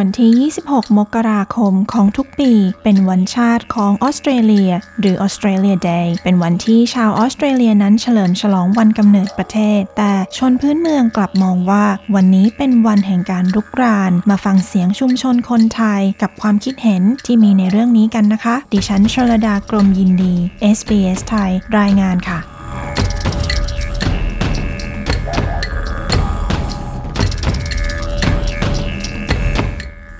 [0.02, 2.52] ันที่ 26 มกราคมของทุกปี
[2.82, 4.70] เป็นวันชาติของออสเตรเลีย
[5.00, 11.84] หรือ Australia Day เป็นวันที่ชาวออสเตรเลียนั้นเฉลิมฉลองวันกำเนิดประเทศ แต่ชนพื้นเมืองกลับมองว่า
[12.14, 20.34] วันนี้เป็นวันแห่งการรุกราน มาฟังเสียงชุมชนคนไทยกับความคิดเห็นที่มีในเรื่องนี้กันนะคะ ดิฉันชลดากรมยินดี
[20.76, 22.55] SBS ไทยรายงานค่ะ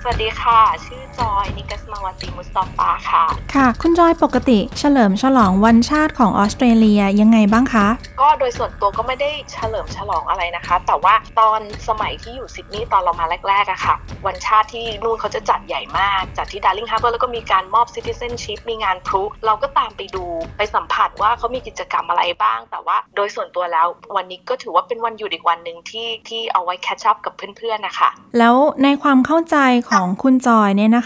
[0.06, 7.86] วัสดีค่ะ ชื่อ จอยนิกัสมาวาติมุสตอฟาค่ะ ค่ะ คุณจอยปกติเฉลิมฉลองวันชาติของออสเตรเลียยังไงบ้างคะ
[8.20, 13.94] ก็โดยส่วนตัวก็ไม่ได้เฉลิมฉลองอะไรนะคะ แต่ว่าตอนสมัยที่อยู่ซิดนีย์ตอนเรามาแรกๆอะค่ะ
[14.26, 20.24] วันชาติที่นู่นเขาจะจัดใหญ่มาก จัดที่ดาร์ลิงฮาร์เบอร์แล้วก็มีการมอบ citizenship มีงานพลุเราก็ตามไปดู
[20.58, 23.86] ไปสัมผัสว่าเขามีกิจกรรมอะไรบ้าง แต่ว่าโดยส่วนตัวแล้ว
[24.16, 29.56] วันนี้ก็ถือว่าเป็นวันหยุดอีกวันหนึ่งที่ที่เอาไว้ catch up กับเพื่อนๆนะคะแล้วในความเข้าใจ
[29.90, 31.04] ของคุณจอยเนี่ยนะ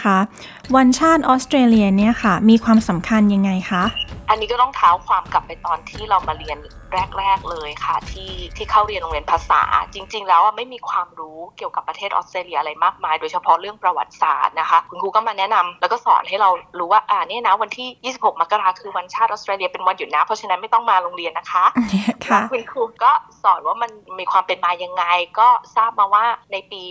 [0.75, 3.83] วันชาติออสเตรเลียเนี่ยค่ะ มีความสำคัญยังไงคะ
[4.29, 6.57] อันนี้ก็ต้องเท้าความกลับไปตอนที่เรามาเรียน
[7.17, 9.61] แรก ๆ เลยค่ะ ที่ที่เข้าเรียนโรงเรียนภาษา
[9.93, 21.65] จริง ๆ แล้วอะไม่มีความรู้เกี่ยวกับประเทศออสเตรเลียอะไรมากมาย โดยเฉพาะเรื่องประวัติศาสตร์นะคะ คุณครูก็มาแนะนำแล้วก็สอนให้เรารู้ว่าอ่าเนี่ยนะวันที่ 26 มกราคือวันชาติออสเตรเลียเป็นวันหยุดนะเพราะฉะนั้นไม่ต้องมาโรงเรียนนะคะ
[22.25, 23.11] ค่ะคุณครูก็
[23.43, 25.03] สอนว่ามันมีความเป็นมายังไง
[25.39, 26.81] ก็ทราบมาว่าในปี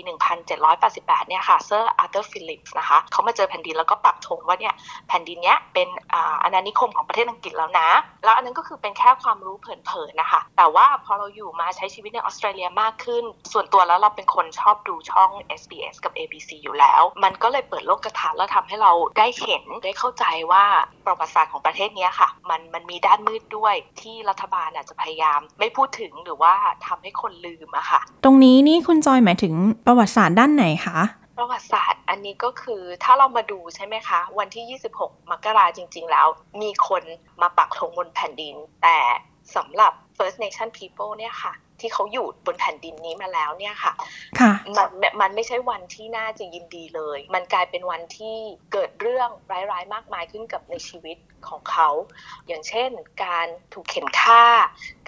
[0.60, 4.74] 1788 เนี่ยค่ะเซอร์อา ร์เธอร์ฟิลลิปนะคะเขามาเจอแผ่นดินแล้วก็ปักธงว่าเนี่ย
[5.08, 7.88] แผ่นดินเนี้ยเป็นอาอาณานิคมของประเทศอังกฤษแล้วนะ
[8.24, 20.64] แล้วอันนั้นก็คือเป็นแค่ความรู้เผินๆนะคะ แต่ว่าพอเราอยู่มาใช้ชีวิตในออสเตรเลียมากขึ้น ส่วนตัวแล้วเราเป็นคนชอบดูช่อง SBS กับ ABC อยู่แล้ว มันก็เลยเปิดโลกทัศน์แล้วทำให้เราได้เห็นได้เข้าใจว่า
[21.06, 26.54] ประวัติศาสตร์ของประเทศเนี้ยค่ะ มันมันมีด้านมืดด้วยที่รัฐบาลอาจจะพยายามไม่พูดถึงหรือว่า
[26.86, 29.54] ทำให้คนลืมอะค่ะ ตรงนี้นี่คุณจอยหมายถึง
[29.86, 30.98] ประวัติศาสตร์ด้านไหนคะ
[31.40, 36.26] ประวัติศาสตร์อันนี้ก็คือถ้าเรามาดูใช่ไหมคะ วันที่ 26 มกราจริง ๆ แล้ว
[36.62, 37.02] มีคน
[37.42, 38.98] มาปักธงบนแผ่นดิน แต่
[39.56, 43.92] สำหรับ First Nation People เนี่ยค่ะ ที่เขาอยู่บนแผ่นดินนี้มาแล้วเนี่ยค่ะ
[44.40, 48.36] ค่ะมันมันไม่ใช่วันที่น่าจะยินดีเลย มันกลายเป็นวันที่
[48.72, 49.28] เกิดเรื่อง
[49.70, 51.18] ร้ายๆ มากมายขึ้นกับในชีวิต
[51.48, 51.88] ของเขา
[52.48, 52.90] อย่างเช่น
[53.24, 54.44] การถูกเข็นฆ่า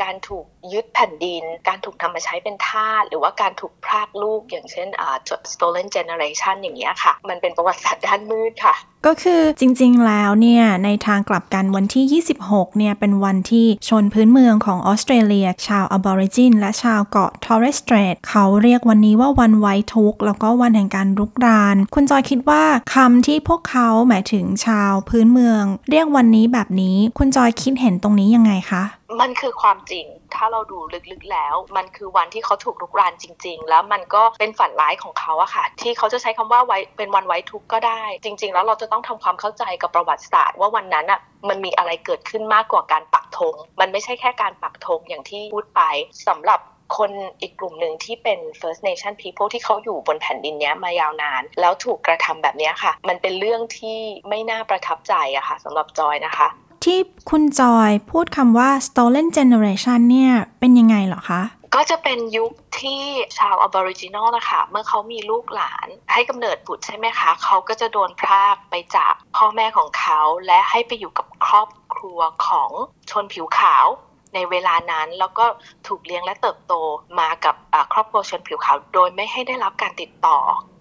[0.03, 5.16] การถูกยึดแผ่นดิน การถูกนำมาใช้เป็นทาสหรือว่าการถูกพรากลูก อย่างเช่นอ่า
[5.53, 8.75] stolen generation อย่างเงี้ยค่ะ มันเป็นประวัติศาสตร์ด้านมืดค่ะ
[9.06, 22.62] ก็คือจริงๆ แล้วเนี่ยในทางกลับกันวันที่ 26 เนี่ยเป็นวันที่ชนพื้นเมืองของออสเตรเลีย ชาวอบอริจินและชาวเกาะทอร์เรสสเตรทเขาเรียกวันนี้ว่าวันไว้ทุกข์แล้วก็วันแห่งการรุกราน คุณจอยคิดว่า
[22.94, 28.82] คำที่พวกเขาหมายถึงชาวพื้นเมือง เรียกวันนี้แบบนี้ คุณจอยคิดเห็นตรงนี้ยังไงคะ
[29.20, 30.78] มันคือความจริง ถ้าเราดู
[31.10, 45.82] ลึกๆแล้ว มันคือวันที่เขาถูกลุกรานจริง ๆ แล้วมันก็เป็นฝันร้ายของเขาอะค่ะ ที่เขาจะใช้คำว่าไว้เป็นวันไว้ทุกก็ได้ จริง ๆ แล้วเราจะต้องทำความเข้าใจกับประวัติศาสตร์ว่าวันนั้นอะ มันมีอะไรเกิดขึ้นมากกว่าการปักธงมันไม่ใช่แค่การปักธงอย่างที่พูดไป
[46.28, 46.60] สำหรับ
[46.97, 47.10] คน
[47.41, 53.98] อีกกลุ่มหนึ่งที่เป็น First Nation People ที่เขาอยู่บนแผ่นดินนี้มายาวนาน แล้วถูกกระทำแบบนี้ค่ะ มันเป็นเรื่องที่
[54.28, 56.48] ไม่น่าประทับใจอะค่ะสำหรับจอยนะคะ
[56.84, 56.98] ที่
[57.30, 61.42] คุณจอยพูดคำว่า stolen generation เนี่ยเป็นยังไงเหรอคะ
[61.75, 63.03] ก็จะเป็นยุคที่
[63.38, 72.71] ชาว Aboriginal นะคะ เมื่อเขามีลูกหลานให้กำเนิดบุตรใช่ไหมคะ เขาก็จะโดนพรากไปจากพ่อแม่ของเขาและให้ไปอยู่กับครอบครัวของ
[73.10, 73.87] ชนผิวขาว
[74.34, 75.44] ในเวลานั้นแล้วก็
[75.87, 76.75] ถูกเลี้ยงและเติบโต
[77.21, 77.55] มากับ
[77.93, 80.39] ครอบครัวชนผิวขาว โดยไม่ให้ได้รับการติดต่อ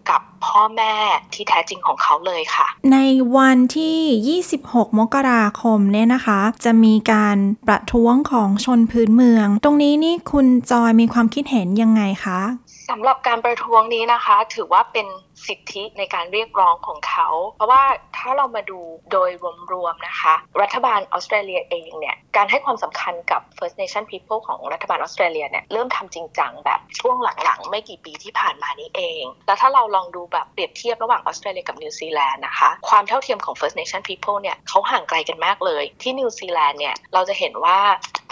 [0.09, 0.93] กับพ่อแม่
[1.33, 2.97] ที่แท้จริงของเขาเลยค่ะ ใน
[3.37, 12.39] วันที่ 26 มกราคมเนี่ยนะคะ จะมีการประท้วงของชนพื้นเมือง ตรงนี้นี่คุณจอยมีความคิดเห็นยังไงคะ
[12.89, 15.07] สำหรับการประท้วงนี้นะคะ ถือว่าเป็น
[15.47, 17.83] สิทธิในการเรียกร้องของเขา เพราะว่า
[18.17, 18.79] ถ้าเรามาดู
[19.11, 19.31] โดย
[19.73, 37.79] รวมๆนะคะ รัฐบาลออสเตรเลียเองเนี่ยการให้ความสำคัญกับ First Nation People ของรัฐบาลออสเตรเลียเนี่ยเริ่มทำจริงจังแบบช่วงหลังๆ ไม่กี่ปีที่ผ่านมานี้เอง แล้วถ้าเราลองดูแบบเปรียบเทียบระหว่างออสเตรเลียกับนิวซีแลนด์นะคะ ความเท่าเทียมของ First Nation People เนี่ยเขาห่างไกลกันมากเลย ที่นิวซีแลนด์เนี่ยเราจะเห็นว่า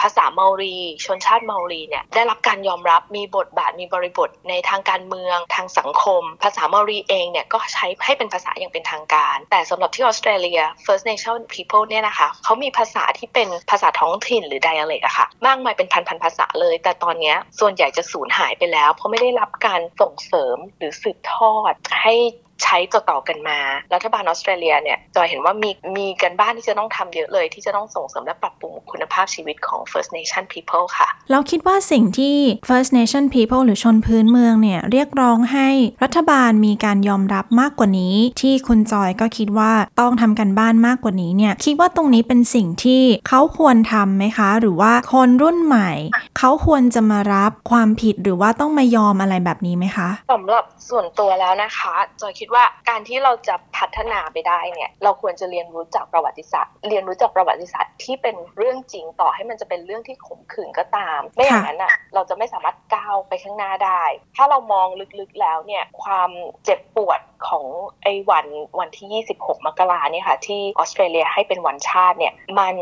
[0.00, 22.14] ภาษาเมารีชนชาติเมารีเนี่ยได้รับการยอมรับมีบทบาทมีบริบทในทางการเมืองทางสังคม ภาษาเมารีเองเนี่ยก็ใช้ให้เป็นภาษาอย่างเป็นทางการ แต่สำหรับที่ออสเตรเลีย First Nation People เนี่ยนะคะเขามีภาษาที่เป็นภาษาท้องถิ่นหรือ dialect อะค่ะมากมายเป็นพันๆภาษาเลย แต่ตอนนี้ส่วนใหญ่จะสูญหายไปแล้ว เพราะไม่ได้รับการส่งเสริมหรือสืบทอดให้
[22.62, 23.58] ใช้ต่อๆกันมา
[23.94, 32.36] รัฐบาลออสเตรเลียเนี่ยจอยเห็นว่ามีมีกันบ้านที่จะต้องทำเยอะเลย ที่จะต้องส่งเสริมและปรับปรุงคุณภาพชีวิตของ First Nation People ค่ะ เราคิดว่าสิ่งที่
[32.68, 35.68] First Nation People หรือชนพื้นเมืองเนี่ยเรียกร้องให้
[36.02, 45.90] รัฐบาลมีการยอมรับมากกว่านี้ ที่คุณจอยก็คิดว่าต้องทำกันบ้านมากกว่านี้เนี่ยคิดว่าตรงนี้เป็นสิ่งที่เขาควรทำไหมคะ หรือว่าคนรุ่นใหม่
[46.38, 64.02] เขาควรจะมารับความผิดหรือว่าต้องมายอมอะไรแบบนี้ไหมคะสำหรับส่วนตัวแล้วนะคะจอยคิดว่าการที่เราจะพัฒนาไปได้เนี่ยเราควรจะเรียนรู้จากประวัติศาสตร์ เรียนรู้จากประวัติศาสตร์ที่เป็นเรื่องจริงต่อให้มันจะเป็นเรื่องที่ขมขื่นก็ตาม ไม่อย่างนั้นอะเราจะไม่สามารถก้าวไปข้างหน้าได้
[64.36, 64.88] ถ้าเรามอง
[65.20, 66.30] ลึกๆแล้วเนี่ยความ
[66.64, 67.64] เจ็บปวดของ
[68.02, 68.46] ไอ้วัน
[68.78, 72.76] วันที่ 26 มกราเนี่ยค่ะที่ออสเตรเลียให้เป็นวันชาติเนี่ยมัน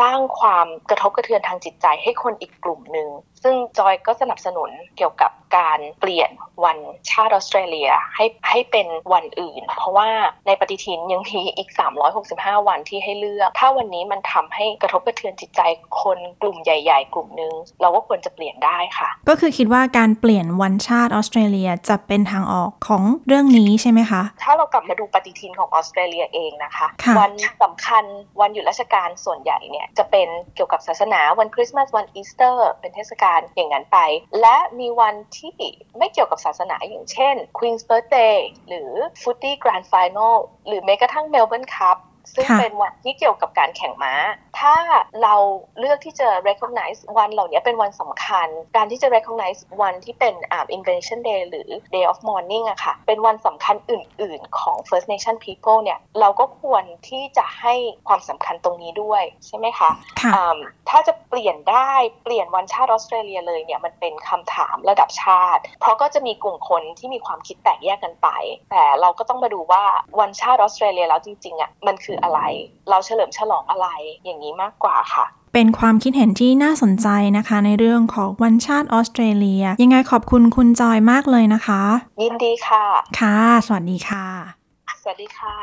[0.00, 3.08] สร้างความกระทบกระเทือนทางจิตใจให้คนอีกกลุ่มหนึ่ง
[3.42, 6.30] ซึ่งจอยก็สนับสนุนเกี่ยวกับการเปลี่ยน
[6.64, 6.78] วัน
[7.10, 10.08] ชาติออสเตรเลียให้ให้เป็นวันอื่น เพราะว่า
[10.46, 11.70] ในปฏิทินยังมีอีก
[12.18, 15.60] 365 วันที่ให้เลือก ถ้าวันนี้มันทำให้กระทบกระเทือนจิตใจ
[16.02, 28.04] คนกลุ่มใหญ่ ๆ กลุ่มหนึ่งเราก็ควรจะเปลี่ยนได้ค่ะ ก็คือคิดว่าการเปลี่ยนวันชาติออสเตรเลียจะเป็นทางออกของเรื่องนี้ใช่ไหมคะ ถ้าเรากลับมาดูปฏิทินของออสเตรเลียเองนะคะค่ะวันสำคัญ
[28.40, 33.98] วันหยุดราชการส่วนใหญ่เนี่ยจะเป็นเกี่ยวกับศาสนาวันคริสต์มาสวันอีสเตอร์ เป็นเทศกาลอย่างนั้นไป
[34.40, 35.50] และมีวันที่
[35.98, 38.36] ไม่เกี่ยวกับศาสนาอย่างเช่น Queen's Birthday
[38.68, 38.90] หรือ
[39.22, 40.34] Footy Grand Final
[40.66, 41.98] หรือแม้กระทั่ง Melbourne Cup
[42.34, 44.14] ซึ่งค่ะเป็นวันที่เกี่ยวกับการแข่งม้า
[44.58, 44.74] ถ้า
[45.22, 45.34] เรา
[45.78, 54.76] เลือกที่จะ recognize วันเหล่านี้เป็นวันสำคัญ การที่จะ recognize วันที่เป็นอ่า invention day หรือ day of mourning อะค่ะ เป็นวันสำคัญอื่น ๆ ของ
[54.88, 57.74] First Nation people เนี่ย เราก็ควรที่จะให้
[58.08, 59.90] ความสำคัญตรงนี้ด้วยใช่ไหมคะ
[60.20, 60.58] ค่ะอ่า
[60.88, 61.92] ถ้าจะเปลี่ยนได้
[62.24, 68.28] เปลี่ยนวันชาติออสเตรเลียเลยเนี่ย มันเป็นคำถามระดับชาติ เพราะก็จะมีกลุ่มคนที่มีความคิดแตกแยกกันไป
[68.70, 69.84] แต่เราก็ต้องมาดูว่า
[70.20, 72.40] วันชาติออสเตรเลียแล้วจริงๆอะมันคืออะไร
[72.90, 73.88] เราเฉลิมฉลองอะไร
[74.24, 81.82] อย่างนี้มากกว่าค่ะเป็นความคิดเห็นที่น่าสนใจนะคะ ในเรื่องของวันชาติออสเตรเลีย ยังไงขอบคุณคุณจอยมากเลยนะคะ
[82.22, 82.84] ยินดีค่ะ
[83.20, 84.26] ค่ะ สวัสดีค่ะ
[85.02, 85.54] สวัสดีค่ะ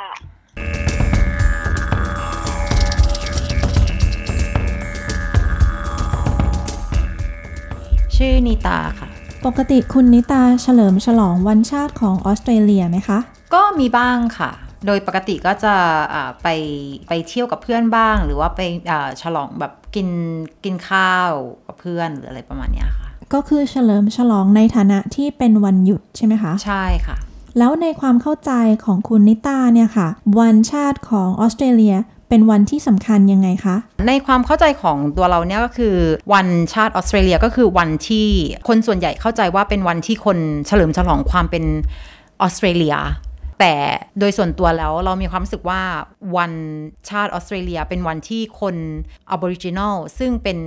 [8.16, 9.10] ชื่อนีตาค่ะ
[9.46, 13.20] ปกติคุณนิตาเฉลิมฉลองวันชาติของออสเตรเลียไหมคะ
[13.54, 14.52] ก็มีบ้างค่ะ
[14.88, 15.74] โดยปกติก็จะ
[16.14, 16.48] อ่าไป
[17.08, 18.62] ไปเที่ยวกับเพื่อนบ้าง หรือว่าไป
[18.92, 20.08] อ่าฉลองแบบกิน
[20.64, 21.32] กินข้าว
[21.68, 27.18] กับเพื่อนหรืออะไรประมาณเนี้ยค่ะ ก็คือเฉลิมฉลองในฐานะที่เป็นวันหยุดใช่ไหมคะ ใช่ค่ะ
[27.58, 28.52] แล้วในความเข้าใจ
[28.86, 30.08] ของคุณนิตาเนี่ยค่ะ
[30.40, 31.96] วันชาติของออสเตรเลีย
[32.30, 33.76] เป็นวันที่สำคัญยังไงคะ
[34.08, 35.96] ในความเข้าใจของตัวเราเนี่ยก็คือ
[36.34, 38.28] วันชาติออสเตรเลียก็คือวันที่
[38.68, 40.38] คนส่วนใหญ่เข้าใจว่าเป็นวันที่คน
[40.68, 41.64] เฉลิมฉลองความเป็น
[42.42, 42.96] ออสเตรเลีย
[43.60, 43.74] แต่
[44.20, 45.82] โดยส่วนตัวแล้วเรามีความรู้สึกว่า
[46.38, 46.52] วัน
[47.10, 48.76] ชาติออสเตรเลียเป็นวันที่คน
[49.32, 50.58] อ b o r i g i n a l ซึ่งเป็น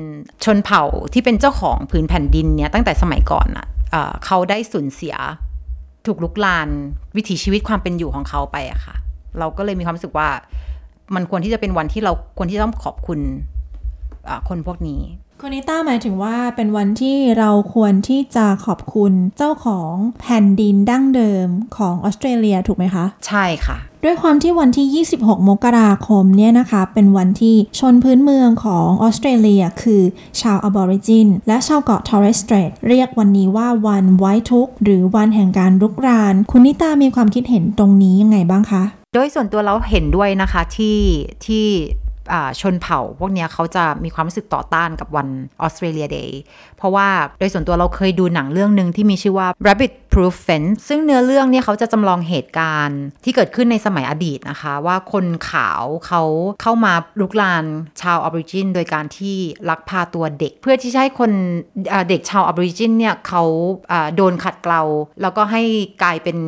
[0.44, 0.82] ชนเผ่า
[1.12, 5.14] ที่เป็นเจ้าของผืนแผ่นดินเนี่ยตั้งแต่สมัยก่อนอะเอ่อเขาได้สูญเสีย
[6.06, 6.68] ถูกลุกลาน
[7.16, 8.94] วิถีชีวิตความเป็นอยู่ของเขาไปอะค่ะ
[9.38, 10.28] เราก็เลยมีความรู้สึกว่า
[11.14, 13.20] มันควรที่จะเป็นวันที่เราควรที่ต้องขอบคุณ
[14.48, 15.00] คนพวกนี้
[15.42, 21.46] คุณนิต้าหมายถึงว่าเป็นวันที่เราควรที่จะขอบคุณเจ้าของแผ่นดินดั้งเดิม
[21.76, 30.02] ของออสเตรเลียถูกไหมคะ ใช่ค่ะ ด้วยความที่วันที่ 26 มกราคมเนี่ยนะคะ เป็นวันที่ชนพื้นเมืองของออสเตรเลีย คือ
[30.40, 38.82] ชาวอบอริจิน และชาวเกาะทอร์เรสเตรทเรียกวันนี้ว่าวันไวทุกหรือวันแห่งการรุกราน คุณนิตามีความคิดเห็นตรงนี้ยังไงบ้างคะ
[39.14, 40.98] โดยส่วนตัวเราเห็นด้วยนะคะที่
[41.46, 41.66] ที่
[42.06, 42.07] อ่า
[42.60, 45.28] ชนเผ่า พวกนี้เขาจะมีความรู้สึกต่อต้านกับวัน
[45.60, 46.40] Australia Day
[46.78, 47.08] เพราะว่า
[47.38, 56.22] โดยส่วนตัวเราเคยดูหนังเรื่องหนึ่งที่มีชื่อว่า Rabbit Proof Fence ซึ่งเนื้อเรื่องเนี่ยเขาจะจำลองเหตุการณ์ที่เกิดขึ้นในสมัยอดีตนะคะ ว่าคนขาวเขา
[56.62, 57.64] เข้ามารุกราน
[58.02, 59.36] ชาวอบอริจิน โดยการที่
[59.68, 61.30] ลักพาตัวเด็ก เพื่อที่จะให้คน
[62.08, 63.42] เด็กชาวอบอริจินเนี่ยเขา
[63.92, 64.82] อ่าโดนขัดเกลา
[65.22, 65.62] แล้วก็ให้
[66.02, 66.38] กลายเป็น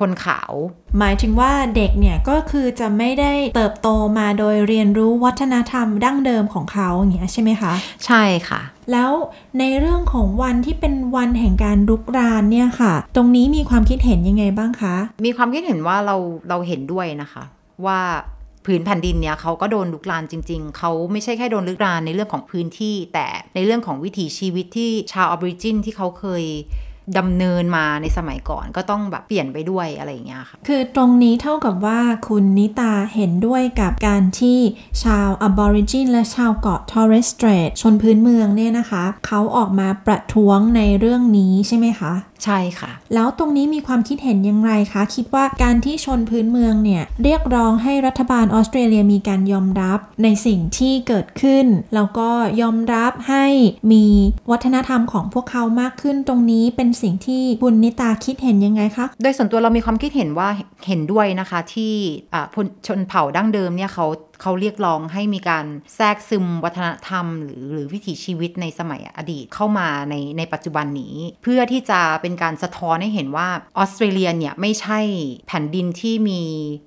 [0.00, 0.52] คนขาว
[0.98, 7.72] หมายถึงว่าเด็กเนี่ยก็คือจะไม่ได้เติบโตมาโดยเรียนรู้วัฒนธรรมดั้งเดิมของเขาอย่างเงี้ยใช่ไหมคะ
[8.06, 8.60] ใช่ค่ะ
[8.92, 9.10] แล้ว
[9.58, 14.94] ในเรื่องของวันที่เป็นวันแห่งการรุกรานเนี่ยค่ะ ตรงนี้มีความคิดเห็นยังไงบ้างคะ
[15.24, 16.16] มีความคิดเห็นว่าเรา
[16.48, 17.42] เราเห็นด้วยนะคะ
[17.86, 18.00] ว่า
[18.66, 26.44] ผืนแผ่นดินเนี่ยเขาก็โดนลุกลานจริง ๆ เขาไม่ใช่แค่โดนลุกลานในเรื่องของพื้นที่ แต่ในเรื่องของวิถีชีวิตที่ชาวออบริจินที่เขาเคย
[27.18, 34.58] ดำเนินมาในสมัยก่อนก็ต้องแบบเปลี่ยนไปด้วยอะไรอย่างเงี้ยค่ะ คือตรงนี้เท่ากับว่าคุณนิตาเห็นด้วยกับการที่
[35.04, 42.12] ชาวอบอริจินและชาวเกาะทอร์เรสเตรทชนพื้นเมืองเนี่ยนะคะ เขาออกมาประท้วงในเรื่องนี้ใช่ไหมคะ
[42.44, 52.28] ใช่ค่ะ แล้วตรงนี้มีความคิดเห็นอย่างไรคะ คิดว่าการที่ชนพื้นเมืองเนี่ย เรียกร้องให้รัฐบาลออสเตรเลียมีการยอมรับในสิ่งที่เกิดขึ้น แล้วก็
[52.60, 53.46] ยอมรับให้
[53.92, 54.04] มี
[54.50, 60.48] วัฒนธรรมของพวกเขามากขึ้นตรงนี้เป็นสิ่งที่บุญนิตาคิดเห็นยังไงคะโดยส่วนตัวเรามีความคิดเห็นว่า
[60.88, 61.92] เห็นด้วยนะคะที่
[62.34, 64.06] อ่าพลชนเผ่าดั้งเดิมเนี่ยเขา
[64.42, 75.00] เขาเรียกร้องให้มีการแทรกซึมวัฒนธรรม หรือหรือวิถีชีวิตในสมัยอดีตเข้ามาในในปัจจุบันนี้ เพื่อที่จะเป็นการสะท้อนให้เห็นว่าออสเตรเลียเนี่ยไม่ใช่
[75.48, 76.40] แผ่นดินที่มี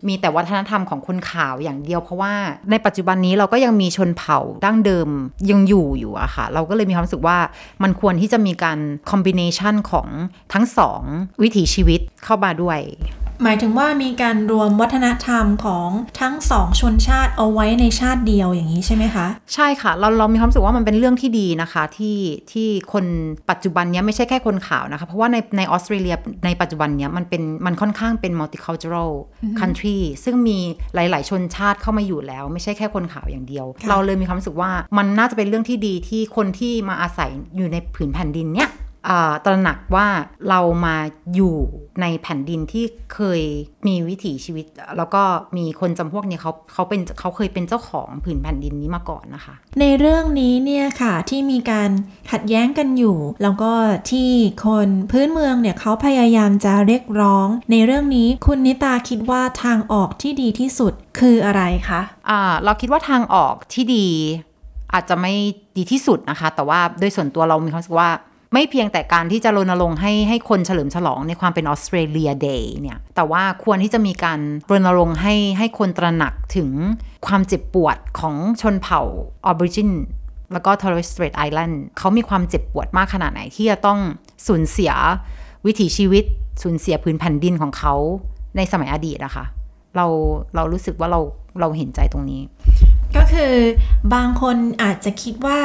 [0.07, 2.33] มีแต่วัฒนธรรมของคนขาวอย่างเดียว เพราะว่า
[2.71, 5.09] ในปัจจุบันนี้เราก็ยังมีชนเผ่าดั้งเดิม
[5.51, 7.38] ยังอยู่อยู่อะค่ะ เราก็เลยมีความรู้สึกว่า
[7.83, 8.79] มันควรที่จะมีการ
[9.12, 10.07] คอมบิเนชันของ
[10.53, 11.01] ทั้งสอง
[11.41, 12.79] วิถีชีวิตเข้ามาด้วย
[13.44, 15.89] หมายถึงว่ามีการรวมวัฒนธรรมของ
[16.22, 22.18] ทั้งสองชนชาติเอาไว้ในชาติเดียวอย่างนี้ใช่ไหมคะ ใช่ค่ะ เราเรามีความรู้สึกว่ามันเป็นเรื่องที่ดีนะคะที่
[22.51, 23.06] ที่คน
[23.50, 26.15] ปัจจุบันเนี้ยไม่ใช่แค่คนขาวนะคะ เพราะว่าในในออสเตรเลีย
[26.46, 29.12] ในปัจจุบันเนี้ยมันเป็นมันค่อนข้างเป็น multicultural
[29.60, 30.58] country ซึ่งมี
[30.96, 38.85] หลาย ๆ ชนชาติเข้ามาอยู่แล้ว ไม่ใช่แค่คนขาวอย่างเดียวค่ะเราเลยมีความรู้สึกว่ามันน่าจะเป็นเรื่องที่ดีที่คนที่มาอาศัยอยู่ในผืนแผ่นดินเนี้ยอ่า
[39.45, 40.07] ตระหนักว่า
[40.50, 40.95] เรามา
[41.35, 41.57] อยู่
[42.01, 43.41] ในแผ่นดินที่เคย
[43.88, 44.65] มีวิถีชีวิต
[44.97, 45.24] แล้วก็
[45.57, 51.89] มีคนจำพวกเนี้ยเขาเขาเป็นเขาเคยเป็นเจ้าของผืนแผ่นดินนี้มาก่อนนะคะ ในเรื่องนี้เนี่ยค่ะที่มีการ
[52.31, 53.71] ขัดแย้งกันอยู่ แล้วก็
[54.12, 54.31] ที่
[54.65, 64.07] คนพื้นเมืองเนี่ยเขาพยายามจะเรียกร้อง ในเรื่องนี้คุณนิตาคิดว่าทางออกที่ดีที่สุดคืออะไรคะอ่าเราคิดว่าทางออกที่ดี
[64.93, 65.33] อาจจะไม่
[65.77, 68.09] ดีที่สุดนะคะ แต่ว่าโดยส่วนตัวเรามีความรู้สึกว่า
[68.57, 74.39] ไม่เพียงแต่การที่จะรณรงค์ให้ให้คนเฉลิมฉลองในความเป็นออสเตรเลียเดย์เนี่ย แต่ว่าควรที่จะมีการ
[74.71, 76.69] รณรงค์ให้ให้คนตระหนักถึง
[77.27, 79.01] ความเจ็บปวดของชนเผ่า
[79.45, 79.89] ออบริจิน
[80.53, 84.00] แล้วก็ Torres Strait Island เขามีความเจ็บปวดมากขนาดไหนที่จะต้อง
[84.47, 84.91] สูญเสีย
[85.65, 86.24] วิถีชีวิต
[86.63, 87.93] สูญเสียพื้นแผ่นดินของเขา
[88.57, 89.45] ในสมัยอดีตอะค่ะ
[89.95, 90.05] เรา
[90.55, 91.19] เรารู้สึกว่าเรา
[91.59, 92.41] เราเห็นใจตรงนี้
[93.15, 93.53] ก็คือ
[94.13, 95.59] บางคนอาจจะคิดว่า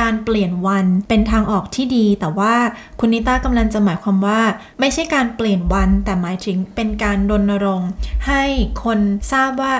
[0.00, 2.54] การเปลี่ยนวันเป็นทางออกที่ดี แต่ว่า
[3.00, 4.40] คุณนิต้ากำลังจะหมายความว่า
[4.80, 7.90] ไม่ใช่การเปลี่ยนวัน แต่หมายถึงเป็นการรณรงค์
[8.26, 8.42] ให้
[8.84, 8.98] คน
[9.32, 9.74] ทราบว่า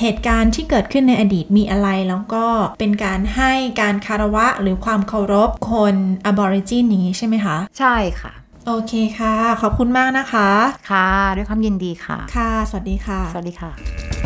[0.00, 2.44] เหตุการณ์ที่เกิดขึ้นในอดีตมีอะไร แล้วก็
[2.78, 5.94] เป็นการให้การคารวะหรือความเคารพคน
[6.26, 8.32] อบอริจินอย่างนี้ใช่ไหมคะ ใช่ค่ะ
[8.66, 10.48] โอเคค่ะ ขอบคุณมากนะคะ
[10.90, 14.25] ค่ะ ด้วยความยินดีค่ะ ค่ะ สวัสดีค่ะ สวัสดีค่ะ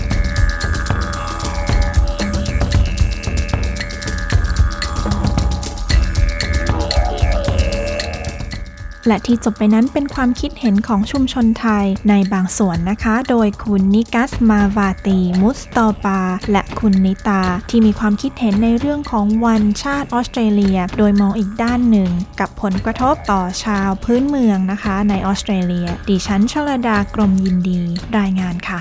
[9.11, 16.21] และที่จบไปนั้นเป็นความคิดเห็นของชุมชนไทยในบางส่วนนะคะ โดยคุณนิกัสมาวาตีมุสตอปา
[16.53, 27.81] และคุณนิตา ที่มีความคิดเห็นในเรื่องของวันชาติออสเตรเลีย โดยมองอีกด้านหนึ่ง กับผลกระทบต่อชาวพื้นเมืองนะคะ ในออสเตรเลีย ดิฉันชลดากรมยินดี
[28.19, 28.81] รายงานค่ะ